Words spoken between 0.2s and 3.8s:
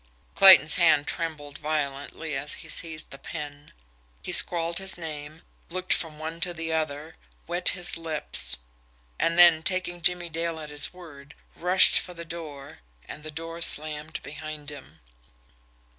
Clayton's hand trembled violently as he seized the pen.